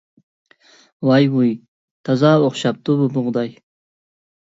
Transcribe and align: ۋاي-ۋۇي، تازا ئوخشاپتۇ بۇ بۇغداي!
ۋاي-ۋۇي، 1.09 1.53
تازا 2.11 2.35
ئوخشاپتۇ 2.43 3.01
بۇ 3.07 3.15
بۇغداي! 3.19 3.57